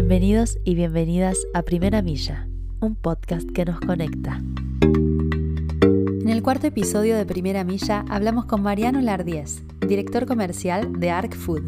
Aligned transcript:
Bienvenidos 0.00 0.58
y 0.64 0.76
bienvenidas 0.76 1.36
a 1.52 1.60
Primera 1.60 2.00
Milla, 2.00 2.48
un 2.80 2.94
podcast 2.94 3.46
que 3.50 3.66
nos 3.66 3.80
conecta. 3.80 4.40
En 4.80 6.26
el 6.26 6.42
cuarto 6.42 6.68
episodio 6.68 7.18
de 7.18 7.26
Primera 7.26 7.64
Milla 7.64 8.06
hablamos 8.08 8.46
con 8.46 8.62
Mariano 8.62 9.02
Lardiez, 9.02 9.62
director 9.86 10.24
comercial 10.24 10.98
de 10.98 11.10
Arc 11.10 11.36
Food. 11.36 11.64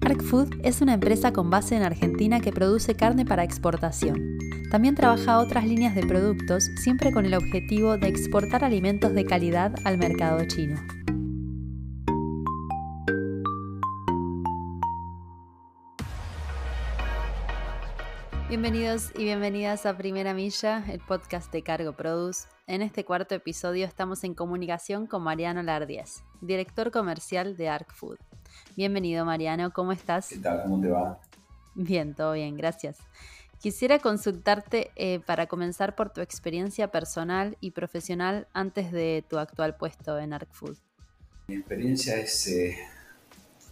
Arc 0.00 0.22
Food 0.22 0.60
es 0.64 0.80
una 0.80 0.94
empresa 0.94 1.30
con 1.34 1.50
base 1.50 1.76
en 1.76 1.82
Argentina 1.82 2.40
que 2.40 2.52
produce 2.52 2.94
carne 2.94 3.26
para 3.26 3.44
exportación. 3.44 4.38
También 4.70 4.94
trabaja 4.94 5.40
otras 5.40 5.66
líneas 5.66 5.94
de 5.94 6.06
productos, 6.06 6.70
siempre 6.76 7.12
con 7.12 7.26
el 7.26 7.34
objetivo 7.34 7.98
de 7.98 8.08
exportar 8.08 8.64
alimentos 8.64 9.12
de 9.12 9.26
calidad 9.26 9.74
al 9.84 9.98
mercado 9.98 10.42
chino. 10.46 10.80
Bienvenidos 18.50 19.12
y 19.14 19.22
bienvenidas 19.22 19.86
a 19.86 19.96
Primera 19.96 20.34
Milla, 20.34 20.84
el 20.90 20.98
podcast 20.98 21.52
de 21.52 21.62
Cargo 21.62 21.92
Produce. 21.92 22.48
En 22.66 22.82
este 22.82 23.04
cuarto 23.04 23.36
episodio 23.36 23.86
estamos 23.86 24.24
en 24.24 24.34
comunicación 24.34 25.06
con 25.06 25.22
Mariano 25.22 25.62
Lardiez, 25.62 26.24
director 26.40 26.90
comercial 26.90 27.56
de 27.56 27.68
Arc 27.68 27.94
Food. 27.94 28.18
Bienvenido 28.76 29.24
Mariano, 29.24 29.72
¿cómo 29.72 29.92
estás? 29.92 30.30
¿Qué 30.30 30.38
tal? 30.38 30.64
¿Cómo 30.64 30.80
te 30.80 30.88
va? 30.88 31.20
Bien, 31.76 32.12
todo 32.12 32.32
bien, 32.32 32.56
gracias. 32.56 32.98
Quisiera 33.60 34.00
consultarte 34.00 34.90
eh, 34.96 35.20
para 35.20 35.46
comenzar 35.46 35.94
por 35.94 36.12
tu 36.12 36.20
experiencia 36.20 36.90
personal 36.90 37.56
y 37.60 37.70
profesional 37.70 38.48
antes 38.52 38.90
de 38.90 39.24
tu 39.30 39.38
actual 39.38 39.76
puesto 39.76 40.18
en 40.18 40.32
Arc 40.32 40.52
Food. 40.52 40.76
Mi 41.46 41.54
experiencia 41.54 42.16
es 42.16 42.48
eh, 42.48 42.76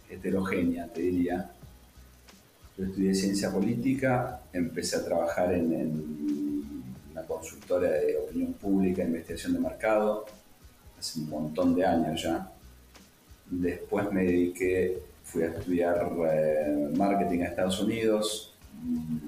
heterogénea, 0.09 0.87
te 0.87 1.01
diría 1.01 1.51
yo 2.79 2.85
estudié 2.85 3.13
ciencia 3.13 3.51
política, 3.51 4.39
empecé 4.53 4.95
a 4.95 5.03
trabajar 5.03 5.53
en, 5.53 6.63
una 7.11 7.23
consultora 7.23 7.89
de 7.89 8.17
opinión 8.17 8.53
pública, 8.53 9.03
investigación 9.03 9.53
de 9.53 9.59
mercado, 9.59 10.25
hace 10.97 11.19
un 11.19 11.29
montón 11.29 11.75
de 11.75 11.85
años 11.85 12.23
ya. 12.23 12.49
Después 13.49 14.09
me 14.13 14.23
dediqué, 14.23 14.97
fui 15.25 15.43
a 15.43 15.47
estudiar 15.47 16.09
eh, 16.31 16.89
marketing 16.95 17.41
a 17.41 17.45
Estados 17.47 17.81
Unidos, 17.81 18.55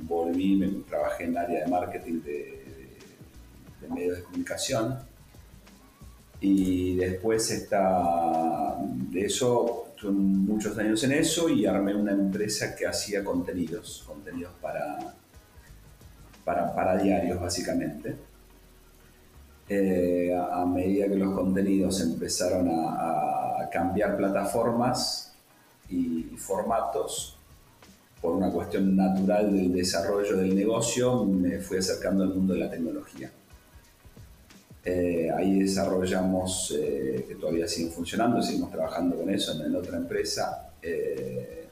volví, 0.03 0.55
me, 0.55 0.67
trabajé 0.89 1.25
en 1.25 1.31
el 1.31 1.38
área 1.38 1.66
de 1.66 1.67
marketing 1.69 2.22
de, 2.22 2.63
de 3.81 3.88
medios 3.89 4.17
de 4.17 4.23
comunicación 4.23 4.97
y 6.39 6.95
después 6.95 7.52
está, 7.52 8.77
de 9.11 9.25
eso 9.25 9.91
Estuve 10.02 10.13
muchos 10.13 10.75
años 10.80 11.03
en 11.03 11.11
eso 11.11 11.47
y 11.47 11.67
armé 11.67 11.94
una 11.94 12.11
empresa 12.11 12.75
que 12.75 12.88
hacía 12.88 13.23
contenidos, 13.23 14.03
contenidos 14.07 14.52
para, 14.59 14.97
para, 16.44 16.97
diarios 16.97 17.39
básicamente. 17.39 18.16
Eh, 19.69 20.35
a, 20.35 20.66
medida 20.66 21.07
que 21.07 21.17
los 21.17 21.35
contenidos 21.35 22.02
empezaron 22.02 22.67
a, 22.72 23.69
cambiar 23.72 24.17
plataformas 24.17 25.35
y, 25.88 26.23
formatos, 26.35 27.38
por 28.19 28.35
una 28.35 28.49
cuestión 28.49 28.95
natural 28.95 29.55
del 29.55 29.72
desarrollo 29.72 30.35
del 30.35 30.55
negocio, 30.55 31.25
me 31.25 31.59
fui 31.59 31.77
acercando 31.77 32.23
al 32.23 32.29
mundo 32.29 32.55
de 32.55 32.59
la 32.61 32.72
tecnología. 32.72 33.31
Eh, 34.83 35.29
ahí 35.35 35.59
desarrollamos, 35.59 36.73
eh, 36.75 37.25
que 37.27 37.35
todavía 37.35 37.67
siguen 37.67 37.91
funcionando, 37.91 38.41
seguimos 38.41 38.71
trabajando 38.71 39.15
con 39.15 39.29
eso 39.29 39.63
en, 39.63 39.75
otra 39.75 39.97
empresa, 39.97 40.71
eh, 40.81 41.67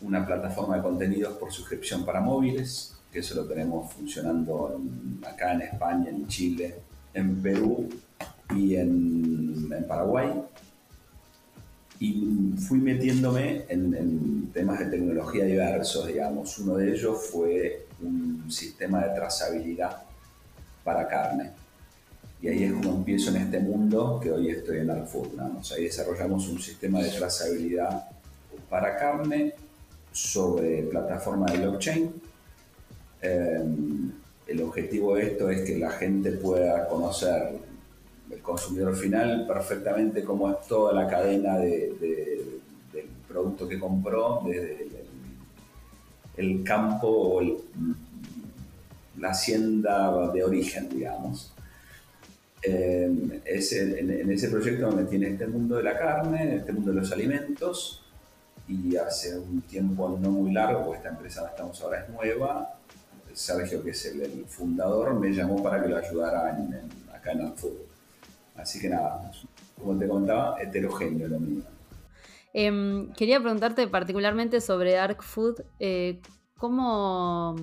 una 0.00 0.24
plataforma 0.24 0.76
de 0.76 0.82
contenidos 0.82 1.36
por 1.36 1.52
suscripción 1.52 2.06
para 2.06 2.20
móviles, 2.20 2.94
que 3.12 3.18
eso 3.18 3.34
lo 3.34 3.44
tenemos 3.44 3.92
funcionando 3.92 4.80
acá 5.26 5.52
en 5.52 5.62
España, 5.62 6.08
en 6.08 6.26
Chile, 6.26 6.74
en 7.12 7.42
Perú 7.42 7.88
y 8.56 8.76
en, 8.76 9.68
Paraguay. 9.86 10.30
Y 12.00 12.54
fui 12.66 12.78
metiéndome 12.78 13.64
en, 13.68 13.94
en 13.94 14.50
temas 14.52 14.78
de 14.78 14.86
tecnología 14.86 15.44
diversos, 15.44 16.06
digamos. 16.06 16.58
Uno 16.58 16.76
de 16.76 16.92
ellos 16.92 17.26
fue 17.30 17.86
un 18.02 18.50
sistema 18.50 19.04
de 19.04 19.14
trazabilidad 19.14 20.07
para 20.88 21.06
carne. 21.06 21.50
Y 22.40 22.48
ahí 22.48 22.64
es 22.64 22.72
como 22.72 22.94
empiezo 22.94 23.28
en 23.28 23.42
este 23.42 23.60
mundo 23.60 24.18
que 24.22 24.32
hoy 24.32 24.48
estoy 24.48 24.78
en 24.78 24.90
Arfood. 24.90 25.38
Ahí 25.76 25.84
desarrollamos 25.84 26.48
un 26.48 26.58
sistema 26.58 27.02
de 27.02 27.10
trazabilidad 27.10 28.08
para 28.70 28.96
carne 28.96 29.52
sobre 30.10 30.84
plataforma 30.84 31.44
de 31.52 31.58
blockchain. 31.58 32.12
Em, 33.20 34.12
el 34.46 34.62
objetivo 34.62 35.16
de 35.16 35.24
esto 35.24 35.50
es 35.50 35.60
que 35.66 35.76
la 35.76 35.90
gente 35.90 36.32
pueda 36.32 36.88
conocer, 36.88 37.58
el 38.30 38.40
consumidor 38.40 38.96
final, 38.96 39.46
perfectamente 39.46 40.24
cómo 40.24 40.50
es 40.50 40.66
toda 40.66 40.94
la 40.94 41.06
cadena 41.06 41.58
del 41.58 42.62
producto 43.28 43.68
que 43.68 43.78
compró, 43.78 44.40
desde 44.46 44.88
el, 46.38 46.64
campo 46.64 47.08
o 47.08 47.40
el, 47.42 47.58
la 49.18 49.30
hacienda 49.30 50.30
de 50.32 50.44
origen, 50.44 50.88
digamos. 50.88 51.52
en, 52.62 53.42
ese 53.44 54.48
proyecto 54.48 54.90
me 54.90 55.02
en 55.02 55.24
este 55.24 55.46
mundo 55.46 55.76
de 55.76 55.82
la 55.82 55.98
carne, 55.98 56.42
en 56.42 56.52
este 56.58 56.72
mundo 56.72 56.92
de 56.92 57.00
los 57.00 57.12
alimentos, 57.12 58.04
y 58.68 58.96
hace 58.96 59.38
un 59.38 59.62
tiempo 59.62 60.18
no 60.20 60.30
muy 60.30 60.52
largo, 60.52 60.94
esta 60.94 61.08
empresa 61.08 61.40
donde 61.40 61.54
estamos 61.54 61.80
ahora 61.82 62.00
es 62.00 62.08
nueva, 62.10 62.74
Sergio, 63.32 63.82
que 63.82 63.90
es 63.90 64.04
el, 64.06 64.44
fundador, 64.46 65.14
me 65.14 65.32
llamó 65.32 65.62
para 65.62 65.80
que 65.80 65.88
lo 65.88 65.96
ayudara 65.96 66.58
acá 67.14 67.32
en 67.32 67.56
Food. 67.56 67.78
Así 68.56 68.80
que 68.80 68.88
nada, 68.88 69.30
como 69.78 69.96
te 69.96 70.08
contaba, 70.08 70.60
heterogéneo 70.60 71.28
lo 71.28 71.38
mío. 71.38 71.62
Em, 72.52 73.12
quería 73.12 73.40
preguntarte 73.40 73.86
particularmente 73.86 74.60
sobre 74.60 74.98
Arc 74.98 75.22
Food. 75.22 75.62
Eh, 75.78 76.20
¿Cómo 76.56 77.54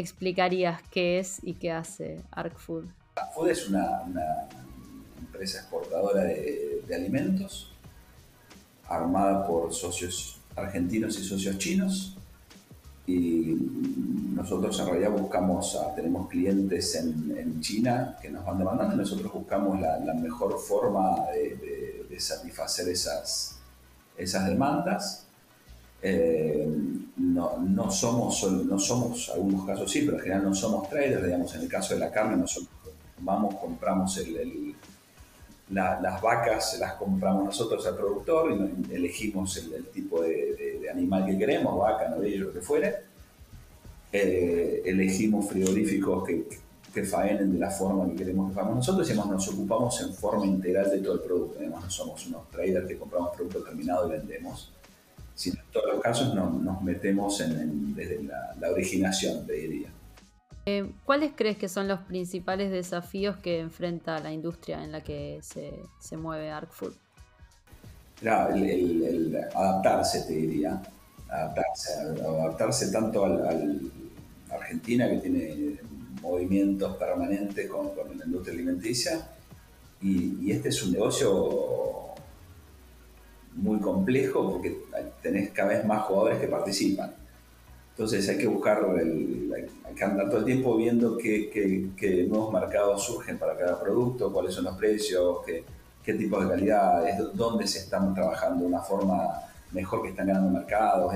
explicarías 0.00 0.80
qué 0.90 1.18
es 1.18 1.38
y 1.42 1.54
qué 1.54 1.72
hace 1.72 2.22
ArcFood? 2.30 2.84
ArcFood 3.16 3.48
es 3.48 3.68
una, 3.68 4.04
empresa 5.18 5.58
exportadora 5.58 6.22
de, 6.24 6.82
alimentos 6.94 7.72
armada 8.88 9.46
por 9.46 9.74
socios 9.74 10.40
argentinos 10.56 11.18
y 11.18 11.24
socios 11.24 11.58
chinos 11.58 12.16
y 13.06 13.56
nosotros 14.34 14.78
en 14.80 14.86
realidad 14.86 15.10
buscamos, 15.10 15.78
tenemos 15.94 16.28
clientes 16.28 16.94
en, 16.94 17.60
China 17.60 18.16
que 18.22 18.30
nos 18.30 18.44
van 18.44 18.58
demandando 18.58 18.94
y 18.94 18.98
nosotros 18.98 19.32
buscamos 19.32 19.80
la, 19.80 20.14
mejor 20.14 20.58
forma 20.60 21.26
de, 21.32 22.06
de 22.08 22.20
satisfacer 22.20 22.88
esas, 22.88 23.58
esas 24.16 24.46
demandas 24.46 25.28
eh, 26.00 26.64
no, 27.38 27.90
somos, 27.90 28.42
no 28.50 28.78
somos, 28.78 29.30
algunos 29.30 29.66
casos 29.66 29.90
sí, 29.90 30.02
pero 30.02 30.16
en 30.16 30.22
general 30.22 30.44
no 30.44 30.54
somos 30.54 30.88
traders, 30.88 31.24
digamos, 31.24 31.54
en 31.54 31.62
el 31.62 31.68
caso 31.68 31.94
de 31.94 32.00
la 32.00 32.10
carne 32.10 32.36
nosotros 32.36 32.70
vamos, 33.20 33.54
compramos 33.56 34.16
el, 34.18 34.74
las 35.70 36.22
vacas, 36.22 36.78
las 36.80 36.94
compramos 36.94 37.44
nosotros 37.44 37.86
al 37.86 37.96
productor 37.96 38.52
y 38.52 38.94
elegimos 38.94 39.56
el, 39.56 39.86
tipo 39.86 40.22
de, 40.22 40.88
animal 40.90 41.26
que 41.26 41.36
queremos, 41.36 41.78
vaca, 41.78 42.08
novillo, 42.08 42.46
lo 42.46 42.52
que 42.52 42.60
fuere. 42.60 42.94
Eh, 44.10 44.82
elegimos 44.86 45.46
frigoríficos 45.48 46.26
que, 46.26 46.48
que 46.94 47.04
faenen 47.04 47.52
de 47.52 47.58
la 47.58 47.70
forma 47.70 48.08
que 48.08 48.16
queremos 48.16 48.48
que 48.48 48.54
faenen 48.54 48.76
nosotros 48.76 49.10
y 49.10 49.14
nos 49.14 49.48
ocupamos 49.48 50.00
en 50.00 50.14
forma 50.14 50.46
integral 50.46 50.90
de 50.90 50.98
todo 51.00 51.14
el 51.14 51.20
producto. 51.20 51.58
Además, 51.58 51.84
no 51.84 51.90
somos 51.90 52.26
unos 52.26 52.48
traders 52.50 52.88
que 52.88 52.96
compramos 52.96 53.36
producto 53.36 53.62
terminado 53.62 54.08
y 54.08 54.12
vendemos 54.12 54.72
si 55.38 55.50
en 55.50 55.58
todos 55.72 55.86
los 55.92 56.02
casos 56.02 56.34
nos 56.34 56.82
metemos 56.82 57.40
en, 57.40 57.94
desde 57.94 58.24
la, 58.24 58.72
originación, 58.72 59.46
te 59.46 59.52
diría. 59.52 59.88
Eh, 60.66 60.90
¿Cuáles 61.04 61.30
crees 61.36 61.56
que 61.56 61.68
son 61.68 61.86
los 61.86 62.00
principales 62.00 62.72
desafíos 62.72 63.36
que 63.36 63.60
enfrenta 63.60 64.18
la 64.18 64.32
industria 64.32 64.82
en 64.82 64.90
la 64.90 65.00
que 65.00 65.38
se, 65.42 65.74
se 66.00 66.16
mueve 66.16 66.50
ArcFood? 66.50 66.92
el, 68.20 69.38
adaptarse, 69.54 70.22
te 70.22 70.32
diría. 70.32 70.82
Adaptarse, 71.28 71.92
adaptarse 72.20 72.90
tanto 72.90 73.24
al, 73.24 73.80
Argentina, 74.50 75.08
que 75.08 75.18
tiene 75.18 75.78
movimientos 76.20 76.96
permanentes 76.96 77.70
con, 77.70 77.92
la 77.96 78.24
industria 78.24 78.54
alimenticia, 78.54 79.20
y, 80.02 80.44
y 80.44 80.50
este 80.50 80.70
es 80.70 80.82
un 80.82 80.94
negocio 80.94 82.07
muy 83.58 83.80
complejo 83.80 84.52
porque 84.52 84.78
tenés 85.22 85.50
cada 85.50 85.70
vez 85.70 85.84
más 85.84 86.02
jugadores 86.04 86.40
que 86.40 86.46
participan. 86.46 87.12
Entonces 87.90 88.28
hay 88.28 88.38
que 88.38 88.46
buscar, 88.46 88.80
hay 88.84 89.94
que 89.94 90.04
andar 90.04 90.28
todo 90.28 90.38
el 90.38 90.44
tiempo 90.44 90.76
viendo 90.76 91.16
qué, 91.16 92.26
nuevos 92.28 92.52
mercados 92.52 93.04
surgen 93.04 93.38
para 93.38 93.56
cada 93.56 93.80
producto, 93.80 94.32
cuáles 94.32 94.54
son 94.54 94.64
los 94.64 94.76
precios, 94.76 95.38
qué, 95.44 95.64
qué 96.04 96.14
tipo 96.14 96.40
de 96.40 96.48
calidades, 96.48 97.16
dónde 97.34 97.66
se 97.66 97.80
están 97.80 98.14
trabajando 98.14 98.60
de 98.60 98.66
una 98.68 98.80
forma 98.80 99.42
mejor 99.72 100.02
que 100.02 100.10
están 100.10 100.28
ganando 100.28 100.50
mercados. 100.50 101.12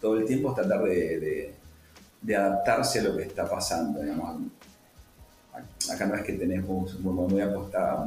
todo 0.00 0.16
el 0.16 0.24
tiempo 0.24 0.48
es 0.48 0.54
tratar 0.54 0.82
de, 0.82 1.54
adaptarse 2.34 3.00
a 3.00 3.02
lo 3.02 3.16
que 3.16 3.24
está 3.24 3.46
pasando. 3.46 4.00
Acá 5.92 6.06
no 6.06 6.14
es 6.14 6.22
que 6.22 6.34
tenemos, 6.34 6.98
me 7.00 7.10
voy, 7.10 7.40
a 7.40 7.48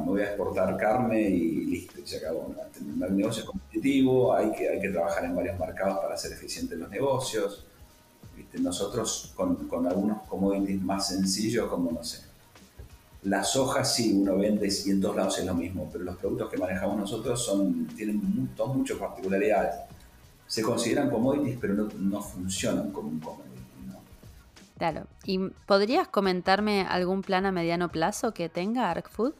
voy 0.04 0.22
a 0.22 0.24
exportar 0.24 0.76
carne 0.76 1.20
y 1.20 1.66
listo, 1.66 1.94
se 2.04 2.16
acabó. 2.16 2.54
El 2.80 3.16
negocio 3.16 3.42
es 3.42 3.48
competitivo, 3.48 4.34
hay 4.34 4.52
que, 4.52 4.68
hay 4.68 4.80
que 4.80 4.88
trabajar 4.88 5.24
en 5.24 5.36
varios 5.36 5.58
mercados 5.58 5.98
para 5.98 6.16
ser 6.16 6.32
eficiente 6.32 6.74
en 6.74 6.80
los 6.80 6.90
negocios. 6.90 7.64
Nosotros 8.58 9.32
con, 9.34 9.86
algunos 9.86 10.22
commodities 10.28 10.80
más 10.80 11.08
sencillos, 11.08 11.68
como 11.68 11.90
no 11.90 12.04
sé, 12.04 12.22
las 13.24 13.56
hojas 13.56 13.94
sí, 13.94 14.12
uno 14.14 14.36
vende 14.36 14.68
y 14.84 14.90
en 14.90 15.00
todos 15.00 15.16
lados 15.16 15.38
es 15.38 15.46
lo 15.46 15.54
mismo, 15.54 15.88
pero 15.90 16.04
los 16.04 16.16
productos 16.16 16.50
que 16.50 16.58
manejamos 16.58 16.98
nosotros 16.98 17.42
son, 17.42 17.86
tienen 17.96 18.20
muchas, 18.74 18.98
particularidades. 18.98 19.74
Se 20.46 20.62
consideran 20.62 21.10
commodities, 21.10 21.56
pero 21.60 21.74
no, 21.74 22.20
funcionan 22.20 22.92
como 22.92 23.08
un 23.08 23.20
commodity. 23.20 23.53
Claro. 24.78 25.06
¿Y 25.24 25.38
podrías 25.66 26.08
comentarme 26.08 26.82
algún 26.82 27.22
plan 27.22 27.46
a 27.46 27.52
mediano 27.52 27.90
plazo 27.90 28.34
que 28.34 28.48
tenga 28.48 28.90
ArcFood? 28.90 29.32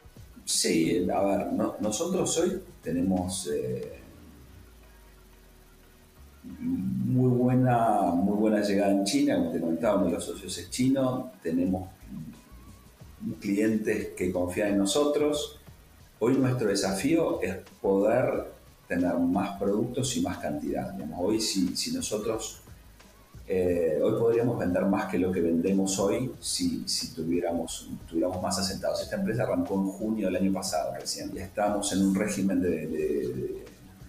Sí, 0.44 1.08
a 1.10 1.22
ver, 1.22 1.52
nosotros 1.81 2.38
hoy 2.38 2.60
tenemos 2.82 3.50
eh, 3.52 3.98
muy, 6.60 7.31
buena, 7.31 8.02
muy 8.12 8.36
buena 8.36 8.60
llegada 8.60 8.92
en 8.92 9.04
China, 9.04 9.36
como 9.36 9.52
te 9.52 9.60
comentaba, 9.60 9.96
uno 9.96 10.06
de 10.06 10.12
los 10.12 10.25
socios 10.25 10.58
es 10.58 10.70
chino, 10.70 11.32
tenemos 11.42 11.88
clientes 13.40 14.08
que 14.16 14.31
confían 14.31 14.72
en 14.72 14.78
nosotros. 14.78 15.58
Hoy 16.19 16.36
nuestro 16.36 16.69
desafío 16.69 17.40
es 17.40 17.56
poder 17.81 18.52
tener 18.86 19.14
más 19.14 19.58
productos 19.58 20.14
y 20.16 20.20
más 20.20 20.38
cantidad. 20.38 20.94
hoy 21.16 21.40
si, 21.40 21.75
si 21.75 21.92
nosotros, 21.92 22.60
eh, 23.46 24.00
hoy 24.02 24.12
podríamos 24.19 24.58
vender 24.58 24.85
más 24.87 25.11
que 25.11 25.19
lo 25.19 25.31
que 25.31 25.41
vendemos 25.41 25.99
hoy 25.99 26.32
si, 26.41 26.88
si 26.88 27.14
tuviéramos, 27.14 27.91
tuviéramos 28.08 28.43
más 28.43 28.58
asentados. 28.58 29.02
Esta 29.02 29.17
empresa 29.17 29.43
arrancó 29.43 29.75
en 29.75 29.87
junio 29.87 30.26
del 30.26 30.37
año 30.37 30.52
pasado 30.52 30.94
recién 30.94 31.31
y 31.35 31.38
estamos 31.38 31.93
en 31.93 32.06
un 32.06 32.14
régimen 32.14 32.61
de, 32.61 32.87
de, 32.87 33.64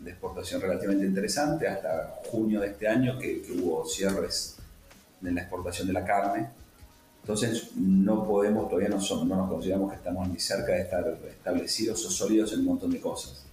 exportación 0.06 0.62
relativamente 0.62 1.04
interesante 1.04 1.68
hasta 1.68 2.20
junio 2.32 2.62
de 2.62 2.68
este 2.68 2.88
año 2.88 3.18
que, 3.18 3.42
que 3.42 3.54
hubo 3.54 3.86
cierres 3.88 4.56
en 5.24 5.34
la 5.34 5.42
exportación 5.42 5.88
de 5.88 5.94
la 5.94 6.06
carne 6.06 6.48
entonces, 7.26 7.72
no 7.76 8.24
podemos, 8.24 8.70
todavía 8.70 8.90
no, 8.90 9.02
son, 9.02 9.28
no 9.28 9.36
nos 9.36 9.50
consideramos 9.50 9.90
que 9.90 9.98
estamos 9.98 10.30
ni 10.30 10.40
cerca 10.40 10.74
de 10.74 10.82
estar 10.82 11.18
establecidos 11.28 12.06
o 12.06 12.12
sólidos 12.12 12.54
en 12.54 12.60
un 12.60 12.66
montón 12.66 12.92
de 12.92 13.02
cosas. 13.02 13.44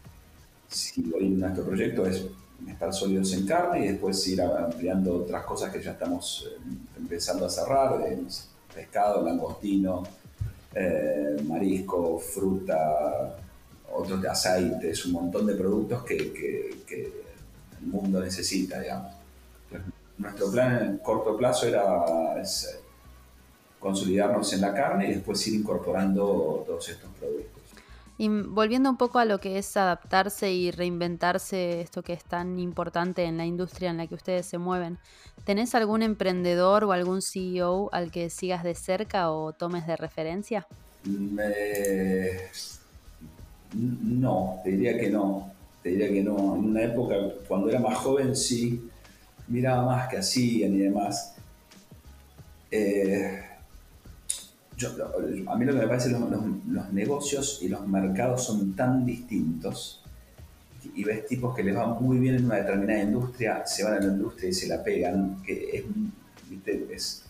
Si 0.68 1.10
hoy 1.10 1.30
nuestro 1.30 1.64
proyecto 1.64 2.04
es 2.04 2.26
estar 2.68 2.92
sólidos 2.92 3.32
en 3.34 3.46
carne 3.46 3.84
y 3.84 3.88
después 3.88 4.26
ir 4.28 4.42
ampliando 4.42 5.16
otras 5.16 5.44
cosas 5.44 5.72
que 5.72 5.82
ya 5.82 5.92
estamos 5.92 6.48
eh, 6.48 6.60
empezando 6.98 7.46
a 7.46 7.50
cerrar, 7.50 7.98
de 7.98 8.18
pescado, 8.74 9.22
langostino, 9.22 10.02
eh, 10.74 11.42
marisco, 11.46 12.18
fruta, 12.18 13.36
otros 13.92 14.22
de 14.22 14.28
aceites, 14.28 15.04
un 15.06 15.12
montón 15.12 15.46
de 15.46 15.54
productos 15.54 16.02
que, 16.04 16.72
el 16.88 17.88
mundo 17.88 18.20
necesita, 18.20 18.80
digamos. 18.80 19.12
nuestro 20.18 20.50
plan 20.52 20.84
en 20.84 20.98
corto 20.98 21.36
plazo 21.36 21.66
era 21.66 22.04
consolidarnos 23.80 24.52
en 24.52 24.60
la 24.60 24.72
carne 24.72 25.08
y 25.08 25.14
después 25.14 25.44
ir 25.48 25.54
incorporando 25.54 26.64
todos 26.64 26.88
estos 26.88 27.10
productos. 27.18 27.51
Y 28.22 28.28
volviendo 28.28 28.88
un 28.88 28.96
poco 28.96 29.18
a 29.18 29.24
lo 29.24 29.40
que 29.40 29.58
es 29.58 29.76
adaptarse 29.76 30.52
y 30.52 30.70
reinventarse, 30.70 31.80
esto 31.80 32.04
que 32.04 32.12
es 32.12 32.22
tan 32.22 32.60
importante 32.60 33.24
en 33.24 33.36
la 33.36 33.44
industria 33.44 33.90
en 33.90 33.96
la 33.96 34.06
que 34.06 34.14
ustedes 34.14 34.46
se 34.46 34.58
mueven, 34.58 34.98
¿tenés 35.42 35.74
algún 35.74 36.04
emprendedor 36.04 36.84
o 36.84 36.92
algún 36.92 37.20
CEO 37.20 37.90
al 37.90 38.12
que 38.12 38.30
sigas 38.30 38.62
de 38.62 38.76
cerca 38.76 39.32
o 39.32 39.52
tomes 39.52 39.88
de 39.88 39.96
referencia? 39.96 40.68
No, 43.74 44.60
te 44.62 44.70
diría 44.70 44.96
que 44.96 45.10
no. 45.10 45.50
Te 45.82 45.88
diría 45.88 46.08
que 46.10 46.22
no. 46.22 46.54
En 46.54 46.66
una 46.66 46.82
época, 46.82 47.16
cuando 47.48 47.70
era 47.70 47.80
más 47.80 47.98
joven, 47.98 48.36
sí, 48.36 48.88
miraba 49.48 49.84
más 49.84 50.08
que 50.08 50.18
hacían 50.18 50.72
y 50.74 50.78
demás. 50.78 51.34
Eh, 52.70 53.42
a 55.46 55.56
mí 55.56 55.64
lo 55.64 55.72
que 55.72 55.78
me 55.78 55.86
parece 55.86 56.10
los, 56.10 56.20
los, 56.68 56.92
negocios 56.92 57.60
y 57.62 57.68
los 57.68 57.86
mercados 57.86 58.44
son 58.44 58.74
tan 58.74 59.04
distintos 59.04 60.02
y 60.94 61.04
ves 61.04 61.26
tipos 61.26 61.54
que 61.54 61.62
les 61.62 61.76
va 61.76 61.86
muy 61.86 62.18
bien 62.18 62.36
en 62.36 62.46
una 62.46 62.56
determinada 62.56 63.02
industria, 63.02 63.66
se 63.66 63.84
van 63.84 63.94
a 63.94 64.00
la 64.00 64.06
industria 64.06 64.50
y 64.50 64.52
se 64.52 64.66
la 64.68 64.82
pegan, 64.82 65.42
que 65.42 65.76
es, 65.76 65.84
es, 66.90 67.24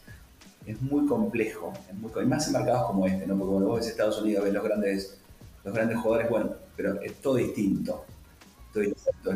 es 0.66 0.80
muy 0.80 1.06
complejo, 1.06 1.72
es 1.90 1.94
muy, 1.96 2.10
y 2.22 2.26
más 2.26 2.46
en 2.46 2.54
mercados 2.54 2.86
como 2.86 3.06
este, 3.06 3.26
¿no? 3.26 3.36
porque 3.36 3.50
cuando 3.50 3.68
vos 3.68 3.80
ves 3.80 3.88
Estados 3.88 4.20
Unidos, 4.20 4.44
ves 4.44 4.54
los 4.54 4.64
grandes, 4.64 5.18
los 5.64 5.74
grandes 5.74 5.98
jugadores, 5.98 6.30
bueno, 6.30 6.50
pero 6.76 7.00
es 7.02 7.14
todo 7.20 7.34
distinto. 7.34 8.04
Todo 8.72 8.84
distinto. 8.84 9.30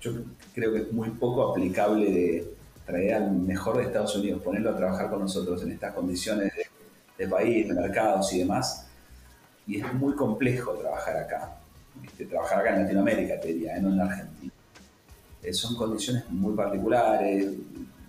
yo 0.00 0.12
creo 0.54 0.72
que 0.72 0.78
es 0.82 0.92
muy 0.92 1.10
poco 1.10 1.50
aplicable 1.50 2.10
de 2.10 2.54
traer 2.84 3.14
al 3.14 3.32
mejor 3.32 3.78
de 3.78 3.84
Estados 3.84 4.14
Unidos, 4.16 4.42
ponerlo 4.42 4.70
a 4.70 4.76
trabajar 4.76 5.10
con 5.10 5.20
nosotros 5.20 5.62
en 5.62 5.72
estas 5.72 5.92
condiciones 5.92 6.54
de 6.54 6.65
de 7.18 7.28
país, 7.28 7.68
de 7.68 7.74
mercados 7.74 8.32
y 8.32 8.40
demás. 8.40 8.86
Y 9.66 9.80
es 9.80 9.92
muy 9.94 10.14
complejo 10.14 10.72
trabajar 10.72 11.16
acá. 11.16 11.56
Trabajar 12.28 12.60
acá 12.60 12.76
en 12.76 12.82
Latinoamérica, 12.82 13.40
te 13.40 13.48
diría, 13.48 13.76
¿eh? 13.76 13.80
no 13.80 13.92
en 13.92 14.00
Argentina. 14.00 14.52
Eh, 15.42 15.52
son 15.52 15.76
condiciones 15.76 16.28
muy 16.30 16.54
particulares, 16.54 17.46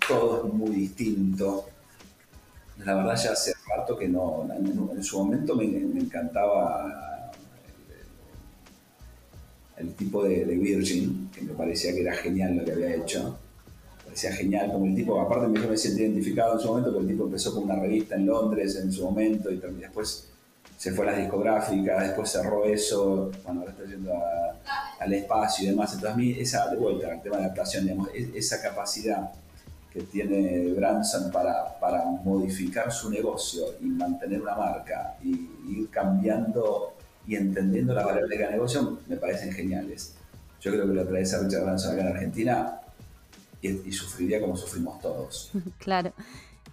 todo 0.07 0.47
es 0.47 0.53
muy 0.53 0.71
distinto. 0.71 1.65
La 2.83 2.95
verdad 2.95 3.15
ya 3.15 3.31
hace 3.31 3.53
rato 3.67 3.97
que 3.97 4.07
no, 4.07 4.47
en, 4.55 5.03
su 5.03 5.17
momento 5.17 5.55
me, 5.55 5.65
encantaba 5.65 7.31
el, 9.77 9.93
tipo 9.93 10.23
de, 10.23 10.45
de, 10.45 10.55
Virgin, 10.55 11.31
que 11.33 11.41
me 11.41 11.53
parecía 11.53 11.93
que 11.93 12.01
era 12.01 12.13
genial 12.13 12.57
lo 12.57 12.65
que 12.65 12.73
había 12.73 12.95
hecho 12.95 13.37
parecía 14.17 14.35
genial, 14.35 14.71
como 14.71 14.85
el 14.85 14.95
tipo, 14.95 15.21
aparte 15.21 15.47
me 15.47 15.77
sentí 15.77 16.01
identificado 16.01 16.53
en 16.55 16.59
su 16.59 16.67
momento, 16.69 16.91
porque 16.91 17.05
el 17.05 17.11
tipo 17.11 17.25
empezó 17.25 17.53
con 17.53 17.63
una 17.65 17.75
revista 17.75 18.15
en 18.15 18.25
Londres 18.25 18.75
en 18.77 18.91
su 18.91 19.03
momento 19.03 19.51
y 19.51 19.57
después 19.57 20.29
se 20.75 20.91
fue 20.91 21.07
a 21.07 21.11
las 21.11 21.19
discográficas, 21.19 22.01
después 22.01 22.31
cerró 22.31 22.65
eso, 22.65 23.31
cuando 23.43 23.61
ahora 23.61 23.73
está 23.73 23.85
yendo 23.85 24.11
al 24.99 25.13
espacio 25.13 25.65
y 25.65 25.69
demás. 25.69 25.93
Entonces 25.93 26.15
a 26.15 26.17
mí 26.17 26.31
esa, 26.31 26.67
de 26.67 26.77
vuelta, 26.77 27.13
el 27.13 27.21
tema 27.21 27.37
de 27.37 27.43
adaptación, 27.43 27.83
digamos, 27.83 28.09
esa 28.15 28.59
capacidad 28.59 29.29
que 29.93 30.01
tiene 30.01 30.73
Branson 30.73 31.31
para, 31.31 31.79
para 31.79 32.03
modificar 32.05 32.91
su 32.91 33.11
negocio 33.11 33.65
y 33.81 33.85
mantener 33.85 34.41
una 34.41 34.55
marca 34.55 35.15
y 35.23 35.29
ir 35.69 35.89
cambiando 35.91 36.93
y 37.27 37.35
entendiendo 37.35 37.93
la 37.93 38.03
variable 38.03 38.35
de 38.35 38.41
cada 38.41 38.55
negocio, 38.55 38.97
me 39.07 39.17
parecen 39.17 39.51
geniales. 39.51 40.13
Yo 40.59 40.71
creo 40.71 40.87
que 40.87 40.93
lo 40.93 41.07
trae 41.07 41.21
a 41.21 41.37
Richard 41.39 41.63
Branson 41.63 41.93
acá 41.93 42.01
en 42.01 42.07
Argentina 42.07 42.81
y, 43.61 43.91
sufriría 43.91 44.39
como 44.39 44.55
sufrimos 44.55 44.99
todos. 45.01 45.51
Claro. 45.79 46.13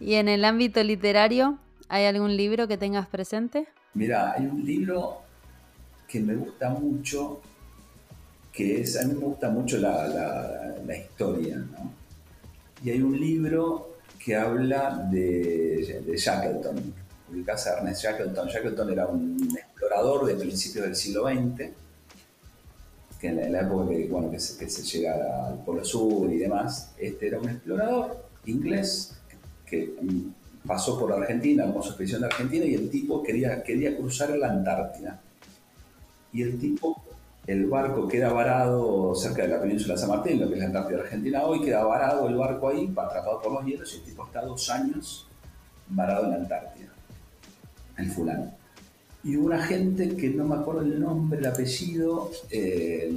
¿Y 0.01 0.15
en 0.15 0.29
el 0.29 0.45
ámbito 0.45 0.83
literario, 0.83 1.59
hay 1.89 2.07
algún 2.07 2.37
libro 2.37 2.67
que 2.67 2.77
tengas 2.77 3.07
presente? 3.07 3.67
Mira, 3.95 4.33
hay 4.33 4.47
un 4.47 4.65
libro 4.65 5.23
que 6.09 6.21
me 6.21 6.35
gusta 6.35 6.71
mucho, 6.71 7.41
que 8.53 8.81
es, 8.81 9.01
a 9.01 9.07
mí 9.07 9.15
me 9.15 9.21
gusta 9.21 9.51
mucho 9.51 9.79
la, 9.79 10.09
la, 10.85 10.97
historia, 10.97 11.57
¿no? 11.57 11.93
Y 12.83 12.91
hay 12.91 13.03
un 13.03 13.19
libro 13.19 13.99
que 14.19 14.35
habla 14.35 15.09
de, 15.11 16.03
de 16.05 16.17
Shackleton, 16.17 16.93
ubicás 17.31 17.67
a 17.69 17.79
Ernest 17.79 18.03
Shackleton. 18.03 18.49
Shackleton 18.49 18.91
era 18.91 19.07
un 19.07 19.57
explorador 19.57 20.27
de 20.27 20.35
principios 20.35 20.87
del 20.87 20.97
siglo 20.97 21.29
XX 21.29 21.71
que 23.21 23.29
en 23.29 23.53
la, 23.53 23.61
época 23.63 23.91
que, 23.91 24.07
bueno, 24.09 24.31
que, 24.31 24.39
se, 24.41 24.59
que 24.59 25.09
al 25.09 25.63
Polo 25.65 25.85
Sur 25.85 26.31
y 26.33 26.39
demás, 26.39 26.93
este 26.99 27.29
era 27.29 27.39
un 27.39 27.49
explorador 27.49 28.25
inglés 28.47 29.17
que, 29.67 29.95
pasó 30.67 30.99
por 30.99 31.13
Argentina, 31.13 31.71
con 31.71 31.83
expedición 31.83 32.23
de 32.23 32.27
Argentina, 32.29 32.65
y 32.65 32.75
el 32.75 32.89
tipo 32.89 33.23
quería, 33.23 33.63
quería 33.63 33.95
cruzar 33.97 34.31
la 34.31 34.49
Antártida. 34.49 35.21
Y 36.33 36.43
el 36.43 36.59
tipo, 36.59 37.03
el 37.47 37.67
barco 37.67 38.09
queda 38.09 38.33
varado 38.33 39.15
cerca 39.15 39.43
de 39.43 39.49
la 39.49 39.61
península 39.61 39.95
de 39.95 40.01
San 40.01 40.09
Martín, 40.09 40.41
lo 40.41 40.49
que 40.49 40.55
es 40.55 40.61
la 40.61 40.67
Antártida 40.67 41.01
Argentina 41.01 41.45
hoy, 41.45 41.61
queda 41.61 41.85
varado 41.85 42.29
el 42.29 42.37
barco 42.37 42.69
ahí, 42.71 42.91
atrapado 42.97 43.43
por 43.43 43.53
los 43.53 43.65
hielos, 43.67 43.93
y 43.93 43.99
el 43.99 44.05
tipo 44.05 44.25
está 44.25 44.41
dos 44.41 44.71
años 44.71 45.29
varado 45.89 46.25
en 46.25 46.31
la 46.31 46.37
Antártida, 46.37 46.89
el 47.99 48.11
fulano 48.11 48.64
y 49.25 49.37
una 49.37 49.63
gente 49.65 50.15
que 50.17 50.29
no 50.31 50.45
me 50.45 50.57
acuerdo 50.57 50.83
el 50.83 51.01
nombre, 51.01 51.39
el 51.39 51.47
apellido, 51.47 52.31
eh, 52.51 53.11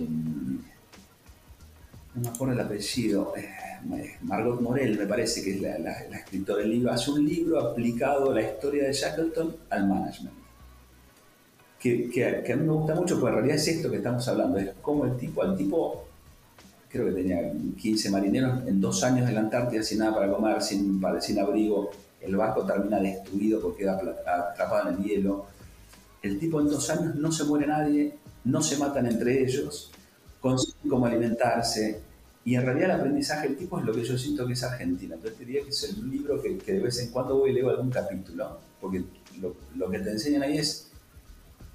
no 2.15 2.21
me 2.21 2.29
acuerdo 2.29 2.53
el 2.53 2.61
apellido, 2.61 3.33
eh, 3.35 4.15
Margot 4.21 4.61
Morel 4.61 4.97
me 4.97 5.05
parece 5.05 5.43
que 5.43 5.55
es 5.55 5.61
la, 5.61 5.91
escritora 6.17 6.61
del 6.61 6.71
libro, 6.71 6.91
hace 6.91 7.11
un 7.11 7.25
libro 7.25 7.59
aplicado 7.59 8.31
a 8.31 8.35
la 8.35 8.41
historia 8.41 8.85
de 8.85 8.93
Shackleton 8.93 9.55
al 9.69 9.87
management. 9.87 10.35
Que, 11.79 12.43
a 12.51 12.55
mí 12.55 12.63
me 12.63 12.73
gusta 12.73 12.95
mucho, 12.95 13.19
porque 13.19 13.29
en 13.29 13.35
realidad 13.35 13.57
es 13.57 13.67
esto 13.67 13.89
que 13.91 13.97
estamos 13.97 14.27
hablando, 14.27 14.57
es 14.57 14.71
como 14.81 15.05
el 15.05 15.15
tipo, 15.17 15.41
al 15.43 15.55
tipo, 15.55 16.05
creo 16.89 17.05
que 17.07 17.11
tenía 17.11 17.51
15 17.79 18.09
marineros 18.11 18.67
en 18.67 18.81
dos 18.81 19.03
años 19.03 19.27
en 19.27 19.35
la 19.35 19.41
Antártida 19.41 19.83
sin 19.83 19.99
nada 19.99 20.15
para 20.15 20.31
comer, 20.31 20.61
sin, 20.61 21.01
sin 21.19 21.39
abrigo. 21.39 21.91
El 22.19 22.35
barco 22.35 22.65
termina 22.65 22.99
destruido 22.99 23.61
porque 23.61 23.83
queda 23.83 24.01
atrapado 24.25 24.89
en 24.89 24.95
el 24.95 25.03
hielo. 25.03 25.56
El 26.21 26.39
tipo 26.39 26.59
en 26.59 26.67
dos 26.67 26.89
años 26.89 27.15
no 27.15 27.31
se 27.31 27.43
muere 27.43 27.67
nadie, 27.67 28.17
no 28.43 28.61
se 28.61 28.77
matan 28.77 29.05
entre 29.07 29.43
ellos, 29.43 29.91
consiguen 30.39 30.89
cómo 30.89 31.05
alimentarse. 31.05 32.01
Y 32.45 32.55
en 32.55 32.65
realidad 32.65 32.91
el 32.91 32.99
aprendizaje 32.99 33.49
del 33.49 33.57
tipo 33.57 33.77
es 33.79 33.85
lo 33.85 33.93
que 33.93 34.03
yo 34.03 34.17
siento 34.17 34.47
que 34.47 34.53
es 34.53 34.63
Argentina. 34.63 35.15
Entonces 35.15 35.37
te 35.37 35.45
diría 35.45 35.63
que 35.63 35.69
es 35.69 35.97
un 35.97 36.09
libro 36.09 36.41
que, 36.41 36.55
de 36.55 36.79
vez 36.79 36.99
en 36.99 37.11
cuando 37.11 37.37
voy 37.37 37.51
y 37.51 37.53
leo 37.53 37.69
algún 37.69 37.89
capítulo, 37.89 38.57
porque 38.79 39.03
lo, 39.75 39.89
que 39.89 39.99
te 39.99 40.11
enseñan 40.11 40.43
ahí 40.43 40.57
es, 40.57 40.89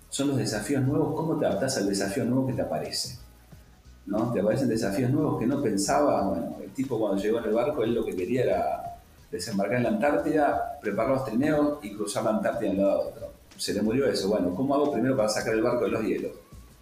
son 0.08 0.28
los 0.28 0.38
desafíos 0.38 0.82
nuevos, 0.82 1.14
cómo 1.14 1.38
te 1.38 1.46
adaptas 1.46 1.76
al 1.76 1.88
desafío 1.88 2.24
nuevo 2.24 2.46
que 2.46 2.54
te 2.54 2.62
aparece. 2.62 3.18
¿no? 4.06 4.32
Te 4.32 4.40
aparecen 4.40 4.68
desafíos 4.68 5.10
nuevos 5.10 5.38
que 5.38 5.46
no 5.46 5.62
pensaba. 5.62 6.26
Bueno, 6.28 6.56
el 6.62 6.70
tipo 6.70 6.98
cuando 6.98 7.22
llegó 7.22 7.38
en 7.38 7.44
el 7.44 7.52
barco, 7.52 7.84
él 7.84 7.94
lo 7.94 8.04
que 8.04 8.16
quería 8.16 8.42
era 8.42 8.92
desembarcar 9.30 9.78
en 9.78 9.82
la 9.84 9.88
Antártida, 9.90 10.78
preparar 10.80 11.16
los 11.16 11.24
trineos 11.24 11.78
y 11.82 11.94
cruzar 11.94 12.24
la 12.24 12.30
Antártida 12.30 12.70
de 12.70 12.76
un 12.76 12.82
lado 12.82 12.90
a 12.90 13.06
otro. 13.08 13.41
Se 13.62 13.72
le 13.72 13.80
murió 13.80 14.06
eso. 14.06 14.28
Bueno, 14.28 14.52
¿cómo 14.56 14.74
hago 14.74 14.90
primero 14.90 15.16
para 15.16 15.28
sacar 15.28 15.54
el 15.54 15.62
barco 15.62 15.84
de 15.84 15.90
los 15.92 16.02
hielos? 16.02 16.32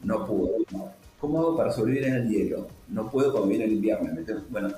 No 0.02 0.26
pudo. 0.26 0.52
¿Cómo 1.20 1.38
hago 1.38 1.54
para 1.54 1.70
sobrevivir 1.70 2.08
en 2.08 2.14
el 2.14 2.28
hielo? 2.30 2.68
No 2.88 3.10
puedo 3.10 3.32
cuando 3.32 3.50
viene 3.50 3.64
el 3.64 3.72
invierno. 3.72 4.10
Bueno, 4.48 4.70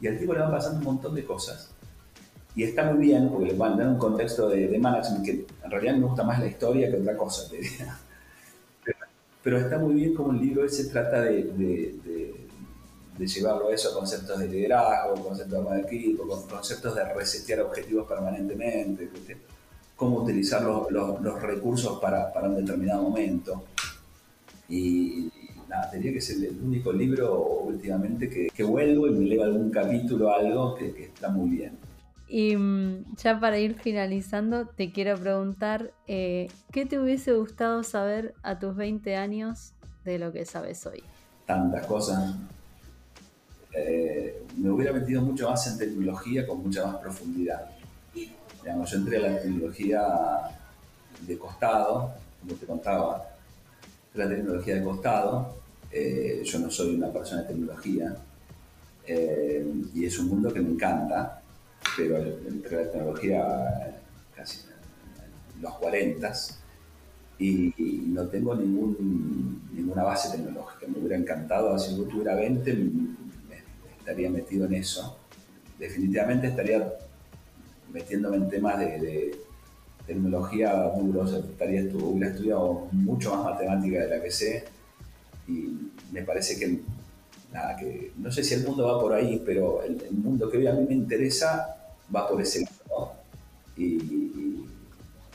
y 0.00 0.06
al 0.06 0.18
tipo 0.18 0.32
le 0.32 0.40
van 0.40 0.52
pasando 0.52 0.78
un 0.78 0.84
montón 0.86 1.14
de 1.14 1.22
cosas. 1.22 1.70
Y 2.56 2.62
está 2.62 2.90
muy 2.90 3.04
bien, 3.08 3.28
porque 3.28 3.48
le 3.48 3.58
van 3.58 3.74
a 3.74 3.76
dar 3.76 3.88
un 3.88 3.98
contexto 3.98 4.48
de, 4.48 4.68
de 4.68 4.78
management 4.78 5.22
que 5.22 5.46
en 5.62 5.70
realidad 5.70 5.96
me 5.96 6.06
gusta 6.06 6.22
más 6.22 6.40
la 6.40 6.46
historia 6.46 6.90
que 6.90 6.96
otra 6.96 7.14
cosa, 7.14 7.46
te 7.50 7.58
diría 7.58 7.98
pero 9.44 9.58
está 9.58 9.76
muy 9.78 9.94
bien 9.94 10.14
como 10.14 10.32
el 10.32 10.40
libro 10.40 10.64
ese 10.64 10.86
trata 10.86 11.20
de, 11.20 11.44
de, 11.44 11.94
de, 13.18 13.26
llevarlo 13.26 13.68
a 13.68 13.74
eso, 13.74 13.94
conceptos 13.94 14.38
de 14.38 14.48
liderazgo, 14.48 15.14
conceptos 15.22 15.70
de 15.70 15.80
equipo, 15.80 16.26
conceptos 16.48 16.94
de 16.94 17.04
resetear 17.14 17.60
objetivos 17.60 18.08
permanentemente, 18.08 19.10
cómo 20.00 20.22
utilizar 20.22 20.62
los, 20.62 20.90
los, 20.90 21.42
recursos 21.42 22.00
para, 22.00 22.32
para, 22.32 22.48
un 22.48 22.56
determinado 22.56 23.02
momento. 23.02 23.64
Y, 24.66 25.28
nada, 25.68 25.90
tendría 25.90 26.14
que 26.14 26.22
ser 26.22 26.42
el 26.42 26.58
único 26.58 26.90
libro 26.90 27.38
últimamente 27.66 28.30
que, 28.30 28.48
que 28.48 28.62
vuelvo 28.62 29.08
y 29.08 29.10
me 29.10 29.26
leo 29.26 29.44
algún 29.44 29.70
capítulo, 29.70 30.34
algo 30.34 30.74
que, 30.74 30.94
que 30.94 31.04
está 31.04 31.28
muy 31.28 31.50
bien. 31.50 31.76
Y 32.28 32.56
mm, 32.56 33.14
ya 33.16 33.38
para 33.38 33.58
ir 33.58 33.74
finalizando, 33.74 34.66
te 34.68 34.90
quiero 34.90 35.18
preguntar, 35.18 35.92
eh, 36.06 36.48
¿qué 36.72 36.86
te 36.86 36.98
hubiese 36.98 37.34
gustado 37.34 37.82
saber 37.82 38.32
a 38.42 38.58
tus 38.58 38.74
20 38.74 39.16
años 39.16 39.74
de 40.06 40.18
lo 40.18 40.32
que 40.32 40.46
sabes 40.46 40.86
hoy? 40.86 41.02
Tantas 41.44 41.84
cosas. 41.86 42.36
Eh, 43.76 44.46
me 44.56 44.70
hubiera 44.70 44.94
metido 44.94 45.20
mucho 45.20 45.50
más 45.50 45.66
en 45.66 45.76
tecnología 45.76 46.46
con 46.46 46.62
mucha 46.62 46.86
más 46.86 46.96
profundidad. 46.96 47.79
Yo 48.64 48.96
entré 48.96 49.16
a 49.16 49.30
la 49.30 49.40
tecnología 49.40 50.02
de 51.20 51.38
costado, 51.38 52.14
como 52.40 52.54
te 52.54 52.66
contaba, 52.66 53.26
la 54.14 54.28
tecnología 54.28 54.76
de 54.76 54.84
costado. 54.84 55.56
Eh, 55.90 56.42
yo 56.44 56.58
no 56.58 56.70
soy 56.70 56.94
una 56.94 57.08
persona 57.08 57.42
de 57.42 57.48
tecnología 57.48 58.16
y 59.92 60.04
es 60.04 60.18
un 60.20 60.28
mundo 60.28 60.52
que 60.52 60.60
me 60.60 60.70
encanta 60.70 61.40
pero 61.96 62.18
entre 62.18 62.84
la 62.84 62.90
tecnología 62.90 64.00
casi 64.34 64.60
en 65.56 65.62
los 65.62 65.74
40 65.74 66.32
y, 67.38 67.74
no 68.08 68.26
tengo 68.26 68.54
ninguna 68.54 70.02
base 70.02 70.36
tecnológica. 70.36 70.86
Me 70.88 70.98
hubiera 70.98 71.16
encantado, 71.16 71.78
si 71.78 71.96
yo 71.96 72.04
tuviera 72.04 72.34
20, 72.34 72.76
estaría 73.98 74.28
metido 74.28 74.66
en 74.66 74.74
eso. 74.74 75.16
Definitivamente 75.78 76.48
estaría 76.48 76.92
metiéndome 77.92 78.36
en 78.36 78.48
temas 78.48 78.78
de, 78.78 79.38
tecnología 80.06 80.90
muy 80.96 81.12
grosa. 81.12 81.38
Estaría, 81.38 81.82
hubiera 81.94 82.30
estudiado 82.30 82.88
mucho 82.90 83.30
más 83.34 83.44
matemática 83.44 84.00
de 84.00 84.08
la 84.08 84.22
que 84.22 84.30
sé 84.30 84.64
y 85.46 85.68
me 86.10 86.22
parece 86.22 86.58
que 86.58 86.80
nada, 87.52 87.76
que 87.76 88.12
no 88.16 88.32
sé 88.32 88.42
si 88.42 88.54
el 88.54 88.64
mundo 88.64 88.86
va 88.86 89.00
por 89.00 89.12
ahí, 89.12 89.40
pero 89.44 89.82
el, 89.84 90.00
el, 90.02 90.12
mundo 90.12 90.50
que 90.50 90.58
hoy 90.58 90.66
a 90.66 90.72
mí 90.72 90.84
me 90.88 90.94
interesa 90.94 91.76
va 92.14 92.28
por 92.28 92.40
ese 92.40 92.66
lado. 92.88 93.12
Y, 93.76 94.66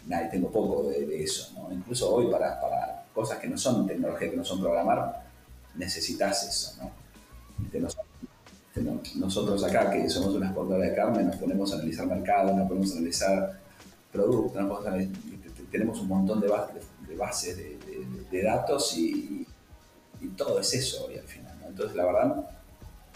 nada, 0.08 0.30
tengo 0.30 0.52
poco 0.52 0.90
de, 0.90 1.24
eso. 1.24 1.52
¿no? 1.56 1.74
Incluso 1.74 2.14
hoy 2.14 2.30
para, 2.32 2.60
para, 2.62 3.06
cosas 3.14 3.40
que 3.40 3.48
no 3.48 3.58
son 3.58 3.88
tecnología, 3.88 4.30
que 4.30 4.38
no 4.38 4.46
son 4.46 4.60
programar, 4.60 5.24
necesitas 5.76 6.44
eso. 6.48 6.84
¿no? 6.84 6.92
Nosotros 9.16 9.64
acá, 9.64 9.92
que 9.92 10.10
somos 10.10 10.36
una 10.36 10.48
exportadora 10.48 10.88
de 10.88 10.96
carne, 10.96 11.24
nos 11.24 11.36
ponemos 11.36 11.72
a 11.72 11.76
analizar 11.76 12.08
mercado, 12.08 12.56
nos 12.56 12.68
ponemos 12.68 12.92
a 12.92 12.98
analizar 12.98 13.60
productos, 14.12 14.84
tenemos 15.72 16.00
un 16.00 16.08
montón 16.08 16.40
de, 16.42 16.48
bases 17.18 17.58
de, 17.58 17.78
de, 18.32 18.44
datos 18.44 18.98
y, 18.98 19.46
todo 20.36 20.60
es 20.60 20.74
eso 20.74 21.06
hoy 21.06 21.18
al 21.18 21.28
final. 21.28 21.56
Entonces, 21.68 21.96
la 21.96 22.06
verdad, 22.06 22.50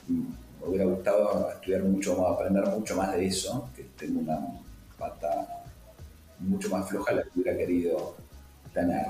me 0.08 0.68
hubiera 0.68 0.86
gustado 0.86 1.50
estudiar 1.52 1.84
mucho 1.84 2.16
más, 2.16 2.32
aprender 2.34 2.68
mucho 2.68 2.96
más 2.96 3.14
de 3.14 3.26
eso, 3.26 3.70
que 3.76 3.84
tengo 3.98 4.20
una 4.20 4.40
pata 4.98 5.64
mucho 6.40 6.70
más 6.70 6.88
floja 6.88 7.14
la 7.14 7.24
que 7.24 7.30
hubiera 7.36 7.58
querido 7.58 8.16
tener. 8.74 9.06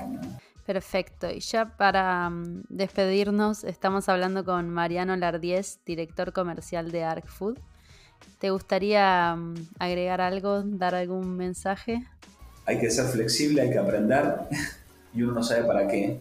Perfecto. 0.70 1.28
Y 1.28 1.40
ya 1.40 1.76
para 1.76 2.30
mm, 2.30 2.66
despedirnos, 2.68 3.64
estamos 3.64 4.08
hablando 4.08 4.44
con 4.44 4.70
Mariano 4.70 5.16
Lardiez, 5.16 5.80
director 5.84 6.32
comercial 6.32 6.92
de 6.92 7.02
Arc 7.02 7.26
Food. 7.26 7.58
¿Te 8.38 8.50
gustaría 8.50 9.34
mm, 9.34 9.54
agregar 9.80 10.20
algo, 10.20 10.62
dar 10.62 10.94
algún 10.94 11.36
mensaje? 11.36 12.06
Hay 12.66 12.78
que 12.78 12.88
ser 12.88 13.06
flexible, 13.06 13.62
hay 13.62 13.70
que 13.70 13.78
aprender 13.78 14.42
y 15.12 15.22
uno 15.22 15.32
no 15.32 15.42
sabe 15.42 15.64
para 15.64 15.88
qué. 15.88 16.20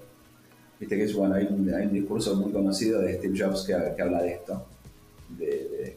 Viste 0.79 0.97
que 0.97 1.03
es 1.03 1.13
bueno, 1.13 1.35
hay 1.35 1.45
un, 1.45 1.93
discurso 1.93 2.35
muy 2.35 2.51
conocido 2.51 3.01
de 3.01 3.19
Steve 3.19 3.37
Jobs 3.39 3.67
que 3.67 4.01
habla 4.01 4.23
de 4.23 4.31
esto 4.31 4.65
de, 5.29 5.95